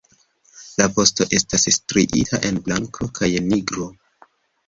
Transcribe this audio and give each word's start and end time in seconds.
La 0.81 0.85
vosto 0.93 1.25
estas 1.39 1.65
striita 1.75 2.39
en 2.49 2.59
blanko 2.69 3.09
kaj 3.19 3.31
nigro. 3.51 3.85